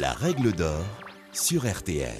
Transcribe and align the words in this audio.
La 0.00 0.12
règle 0.12 0.50
d'or 0.50 0.84
sur 1.32 1.70
RTL. 1.70 2.18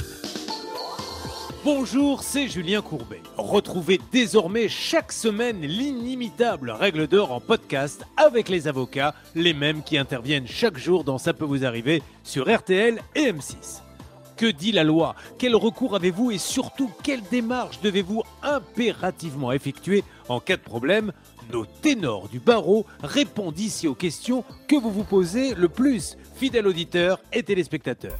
Bonjour, 1.64 2.22
c'est 2.22 2.46
Julien 2.46 2.82
Courbet. 2.82 3.20
Retrouvez 3.36 3.98
désormais 4.12 4.68
chaque 4.68 5.10
semaine 5.10 5.60
l'inimitable 5.60 6.70
règle 6.70 7.08
d'or 7.08 7.32
en 7.32 7.40
podcast 7.40 8.06
avec 8.16 8.48
les 8.48 8.68
avocats, 8.68 9.12
les 9.34 9.54
mêmes 9.54 9.82
qui 9.82 9.98
interviennent 9.98 10.46
chaque 10.46 10.78
jour 10.78 11.02
dans 11.02 11.18
Ça 11.18 11.32
peut 11.32 11.44
vous 11.44 11.64
arriver 11.64 12.00
sur 12.22 12.48
RTL 12.48 13.00
et 13.16 13.32
M6. 13.32 13.80
Que 14.36 14.46
dit 14.46 14.70
la 14.70 14.84
loi? 14.84 15.16
Quel 15.38 15.56
recours 15.56 15.96
avez-vous 15.96 16.30
et 16.30 16.38
surtout 16.38 16.92
quelle 17.02 17.22
démarche 17.30 17.80
devez-vous 17.80 18.22
impérativement 18.44 19.50
effectuer 19.50 20.04
en 20.28 20.38
cas 20.38 20.56
de 20.56 20.62
problème? 20.62 21.12
Nos 21.52 21.66
ténors 21.66 22.28
du 22.28 22.40
barreau 22.40 22.86
répondent 23.02 23.58
ici 23.58 23.86
aux 23.86 23.94
questions 23.94 24.44
que 24.68 24.76
vous 24.76 24.90
vous 24.90 25.04
posez 25.04 25.54
le 25.54 25.68
plus, 25.68 26.16
fidèles 26.34 26.66
auditeurs 26.66 27.20
et 27.32 27.42
téléspectateurs. 27.42 28.18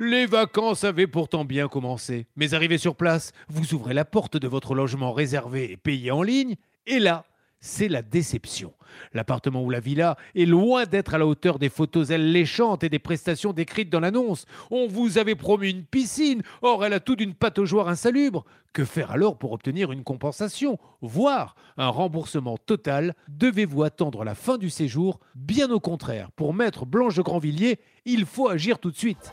Les 0.00 0.26
vacances 0.26 0.82
avaient 0.82 1.06
pourtant 1.06 1.44
bien 1.44 1.68
commencé, 1.68 2.26
mais 2.36 2.52
arrivé 2.52 2.78
sur 2.78 2.96
place, 2.96 3.32
vous 3.48 3.74
ouvrez 3.74 3.94
la 3.94 4.04
porte 4.04 4.36
de 4.36 4.48
votre 4.48 4.74
logement 4.74 5.12
réservé 5.12 5.70
et 5.70 5.76
payé 5.76 6.10
en 6.10 6.22
ligne, 6.22 6.56
et 6.86 6.98
là, 6.98 7.24
c'est 7.64 7.88
la 7.88 8.02
déception. 8.02 8.74
L'appartement 9.14 9.62
ou 9.62 9.70
la 9.70 9.80
villa 9.80 10.18
est 10.34 10.44
loin 10.44 10.84
d'être 10.84 11.14
à 11.14 11.18
la 11.18 11.26
hauteur 11.26 11.58
des 11.58 11.70
photos 11.70 12.10
alléchantes 12.10 12.84
et 12.84 12.90
des 12.90 12.98
prestations 12.98 13.54
décrites 13.54 13.88
dans 13.88 14.00
l'annonce. 14.00 14.44
On 14.70 14.86
vous 14.86 15.16
avait 15.16 15.34
promis 15.34 15.70
une 15.70 15.84
piscine, 15.84 16.42
or 16.60 16.84
elle 16.84 16.92
a 16.92 17.00
tout 17.00 17.16
d'une 17.16 17.34
pataugeoire 17.34 17.88
insalubre. 17.88 18.44
Que 18.74 18.84
faire 18.84 19.12
alors 19.12 19.38
pour 19.38 19.52
obtenir 19.52 19.92
une 19.92 20.04
compensation, 20.04 20.78
voire 21.00 21.54
un 21.78 21.88
remboursement 21.88 22.58
total? 22.58 23.14
Devez-vous 23.28 23.82
attendre 23.82 24.24
la 24.24 24.34
fin 24.34 24.58
du 24.58 24.68
séjour? 24.68 25.18
Bien 25.34 25.70
au 25.70 25.80
contraire, 25.80 26.30
pour 26.32 26.52
Maître 26.52 26.84
Blanche 26.84 27.16
de 27.16 27.22
Grandvilliers, 27.22 27.80
il 28.04 28.26
faut 28.26 28.50
agir 28.50 28.78
tout 28.78 28.90
de 28.90 28.96
suite. 28.96 29.32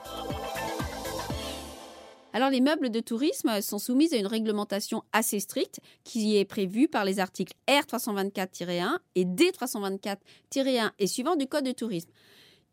Alors 2.33 2.49
les 2.49 2.61
meubles 2.61 2.89
de 2.89 3.01
tourisme 3.01 3.61
sont 3.61 3.79
soumis 3.79 4.13
à 4.13 4.17
une 4.17 4.27
réglementation 4.27 5.03
assez 5.11 5.39
stricte 5.39 5.79
qui 6.03 6.37
est 6.37 6.45
prévue 6.45 6.87
par 6.87 7.03
les 7.03 7.19
articles 7.19 7.53
R324-1 7.67 8.97
et 9.15 9.25
D324-1 9.25 10.91
et 10.97 11.07
suivant 11.07 11.35
du 11.35 11.47
Code 11.47 11.65
de 11.65 11.71
tourisme. 11.71 12.09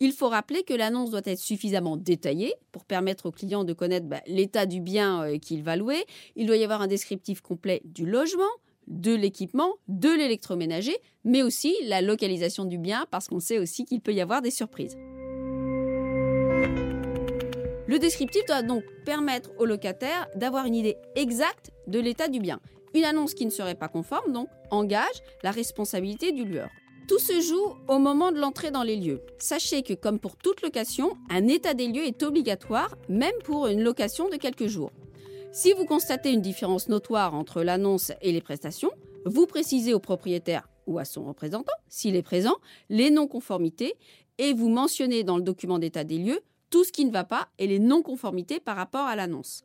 Il 0.00 0.12
faut 0.12 0.28
rappeler 0.28 0.62
que 0.62 0.74
l'annonce 0.74 1.10
doit 1.10 1.22
être 1.24 1.40
suffisamment 1.40 1.96
détaillée 1.96 2.54
pour 2.70 2.84
permettre 2.84 3.26
au 3.26 3.32
client 3.32 3.64
de 3.64 3.72
connaître 3.72 4.06
bah, 4.06 4.22
l'état 4.28 4.64
du 4.64 4.80
bien 4.80 5.24
euh, 5.24 5.38
qu'il 5.38 5.64
va 5.64 5.74
louer. 5.74 6.04
Il 6.36 6.46
doit 6.46 6.56
y 6.56 6.62
avoir 6.62 6.82
un 6.82 6.86
descriptif 6.86 7.40
complet 7.40 7.82
du 7.84 8.06
logement, 8.06 8.44
de 8.86 9.12
l'équipement, 9.12 9.74
de 9.88 10.08
l'électroménager, 10.08 10.96
mais 11.24 11.42
aussi 11.42 11.74
la 11.84 12.00
localisation 12.00 12.64
du 12.64 12.78
bien 12.78 13.06
parce 13.10 13.26
qu'on 13.26 13.40
sait 13.40 13.58
aussi 13.58 13.84
qu'il 13.84 14.00
peut 14.00 14.14
y 14.14 14.20
avoir 14.20 14.40
des 14.40 14.52
surprises. 14.52 14.96
Le 17.88 17.98
descriptif 17.98 18.44
doit 18.44 18.60
donc 18.60 18.84
permettre 19.06 19.50
au 19.56 19.64
locataire 19.64 20.28
d'avoir 20.34 20.66
une 20.66 20.74
idée 20.74 20.98
exacte 21.16 21.70
de 21.86 21.98
l'état 21.98 22.28
du 22.28 22.38
bien. 22.38 22.60
Une 22.94 23.04
annonce 23.04 23.32
qui 23.32 23.46
ne 23.46 23.50
serait 23.50 23.76
pas 23.76 23.88
conforme, 23.88 24.30
donc, 24.30 24.48
engage 24.70 25.22
la 25.42 25.52
responsabilité 25.52 26.30
du 26.32 26.44
lueur. 26.44 26.68
Tout 27.08 27.18
se 27.18 27.40
joue 27.40 27.76
au 27.88 27.98
moment 27.98 28.30
de 28.30 28.38
l'entrée 28.38 28.70
dans 28.70 28.82
les 28.82 28.96
lieux. 28.96 29.22
Sachez 29.38 29.82
que 29.82 29.94
comme 29.94 30.18
pour 30.18 30.36
toute 30.36 30.60
location, 30.60 31.16
un 31.30 31.48
état 31.48 31.72
des 31.72 31.88
lieux 31.88 32.04
est 32.04 32.22
obligatoire, 32.22 32.94
même 33.08 33.32
pour 33.42 33.68
une 33.68 33.82
location 33.82 34.28
de 34.28 34.36
quelques 34.36 34.66
jours. 34.66 34.92
Si 35.50 35.72
vous 35.72 35.86
constatez 35.86 36.30
une 36.30 36.42
différence 36.42 36.90
notoire 36.90 37.34
entre 37.34 37.62
l'annonce 37.62 38.12
et 38.20 38.32
les 38.32 38.42
prestations, 38.42 38.92
vous 39.24 39.46
précisez 39.46 39.94
au 39.94 39.98
propriétaire 39.98 40.68
ou 40.86 40.98
à 40.98 41.06
son 41.06 41.24
représentant, 41.24 41.72
s'il 41.88 42.16
est 42.16 42.22
présent, 42.22 42.56
les 42.90 43.10
non-conformités 43.10 43.94
et 44.36 44.52
vous 44.52 44.68
mentionnez 44.68 45.24
dans 45.24 45.38
le 45.38 45.42
document 45.42 45.78
d'état 45.78 46.04
des 46.04 46.18
lieux 46.18 46.40
tout 46.70 46.84
ce 46.84 46.92
qui 46.92 47.04
ne 47.04 47.10
va 47.10 47.24
pas 47.24 47.48
et 47.58 47.66
les 47.66 47.78
non-conformités 47.78 48.60
par 48.60 48.76
rapport 48.76 49.06
à 49.06 49.16
l'annonce. 49.16 49.64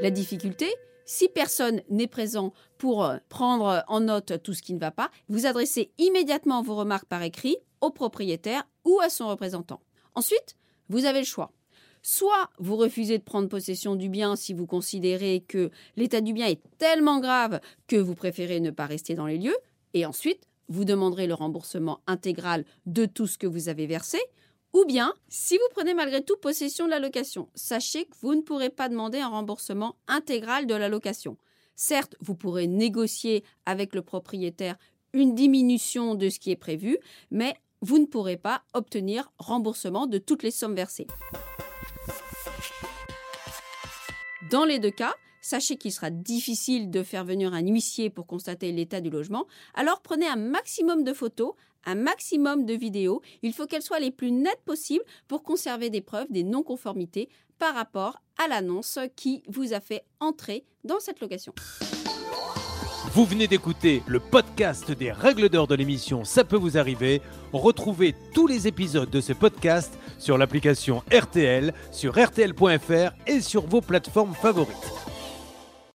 La 0.00 0.10
difficulté, 0.10 0.66
si 1.06 1.28
personne 1.28 1.82
n'est 1.88 2.06
présent 2.06 2.52
pour 2.76 3.04
euh, 3.04 3.16
prendre 3.28 3.84
en 3.88 4.00
note 4.00 4.42
tout 4.42 4.52
ce 4.52 4.62
qui 4.62 4.74
ne 4.74 4.78
va 4.78 4.90
pas, 4.90 5.10
vous 5.28 5.46
adressez 5.46 5.90
immédiatement 5.98 6.62
vos 6.62 6.76
remarques 6.76 7.06
par 7.06 7.22
écrit 7.22 7.56
au 7.80 7.90
propriétaire 7.90 8.64
ou 8.84 9.00
à 9.00 9.08
son 9.08 9.28
représentant. 9.28 9.80
Ensuite, 10.14 10.56
vous 10.88 11.04
avez 11.04 11.20
le 11.20 11.24
choix. 11.24 11.52
Soit 12.02 12.50
vous 12.58 12.76
refusez 12.76 13.18
de 13.18 13.22
prendre 13.24 13.48
possession 13.48 13.96
du 13.96 14.08
bien 14.08 14.36
si 14.36 14.52
vous 14.52 14.66
considérez 14.66 15.40
que 15.40 15.70
l'état 15.96 16.20
du 16.20 16.32
bien 16.32 16.46
est 16.46 16.62
tellement 16.78 17.20
grave 17.20 17.60
que 17.88 17.96
vous 17.96 18.14
préférez 18.14 18.60
ne 18.60 18.70
pas 18.70 18.86
rester 18.86 19.14
dans 19.14 19.26
les 19.26 19.38
lieux, 19.38 19.56
et 19.94 20.06
ensuite 20.06 20.46
vous 20.68 20.84
demanderez 20.84 21.26
le 21.26 21.34
remboursement 21.34 22.00
intégral 22.06 22.64
de 22.86 23.06
tout 23.06 23.26
ce 23.26 23.38
que 23.38 23.46
vous 23.46 23.68
avez 23.68 23.86
versé, 23.86 24.18
ou 24.72 24.84
bien, 24.84 25.14
si 25.28 25.56
vous 25.56 25.68
prenez 25.70 25.94
malgré 25.94 26.22
tout 26.22 26.36
possession 26.36 26.84
de 26.84 26.90
la 26.90 26.98
location, 26.98 27.48
sachez 27.54 28.04
que 28.04 28.16
vous 28.20 28.34
ne 28.34 28.42
pourrez 28.42 28.70
pas 28.70 28.88
demander 28.88 29.18
un 29.18 29.28
remboursement 29.28 29.96
intégral 30.06 30.66
de 30.66 30.74
la 30.74 30.88
location. 30.88 31.38
Certes, 31.76 32.16
vous 32.20 32.34
pourrez 32.34 32.66
négocier 32.66 33.44
avec 33.64 33.94
le 33.94 34.02
propriétaire 34.02 34.76
une 35.12 35.34
diminution 35.34 36.14
de 36.14 36.28
ce 36.28 36.38
qui 36.38 36.50
est 36.50 36.56
prévu, 36.56 36.98
mais 37.30 37.56
vous 37.80 37.98
ne 37.98 38.06
pourrez 38.06 38.36
pas 38.36 38.62
obtenir 38.74 39.32
remboursement 39.38 40.06
de 40.06 40.18
toutes 40.18 40.42
les 40.42 40.50
sommes 40.50 40.74
versées. 40.74 41.06
Dans 44.50 44.64
les 44.64 44.78
deux 44.78 44.90
cas, 44.90 45.14
Sachez 45.46 45.76
qu'il 45.76 45.92
sera 45.92 46.10
difficile 46.10 46.90
de 46.90 47.04
faire 47.04 47.24
venir 47.24 47.54
un 47.54 47.60
huissier 47.64 48.10
pour 48.10 48.26
constater 48.26 48.72
l'état 48.72 49.00
du 49.00 49.10
logement. 49.10 49.46
Alors 49.74 50.00
prenez 50.00 50.26
un 50.26 50.34
maximum 50.34 51.04
de 51.04 51.12
photos, 51.12 51.52
un 51.84 51.94
maximum 51.94 52.66
de 52.66 52.74
vidéos. 52.74 53.22
Il 53.42 53.52
faut 53.52 53.66
qu'elles 53.66 53.82
soient 53.82 54.00
les 54.00 54.10
plus 54.10 54.32
nettes 54.32 54.62
possibles 54.64 55.04
pour 55.28 55.44
conserver 55.44 55.88
des 55.88 56.00
preuves 56.00 56.26
des 56.30 56.42
non-conformités 56.42 57.28
par 57.60 57.76
rapport 57.76 58.20
à 58.44 58.48
l'annonce 58.48 58.98
qui 59.14 59.44
vous 59.46 59.72
a 59.72 59.78
fait 59.78 60.02
entrer 60.18 60.64
dans 60.82 60.98
cette 60.98 61.20
location. 61.20 61.54
Vous 63.12 63.24
venez 63.24 63.46
d'écouter 63.46 64.02
le 64.08 64.18
podcast 64.18 64.90
des 64.90 65.12
règles 65.12 65.48
d'or 65.48 65.68
de 65.68 65.76
l'émission 65.76 66.24
Ça 66.24 66.42
peut 66.42 66.56
vous 66.56 66.76
arriver. 66.76 67.22
Retrouvez 67.52 68.16
tous 68.34 68.48
les 68.48 68.66
épisodes 68.66 69.10
de 69.10 69.20
ce 69.20 69.32
podcast 69.32 69.96
sur 70.18 70.38
l'application 70.38 71.04
RTL, 71.12 71.72
sur 71.92 72.18
rtl.fr 72.18 73.12
et 73.28 73.40
sur 73.40 73.64
vos 73.64 73.80
plateformes 73.80 74.34
favorites. 74.34 75.05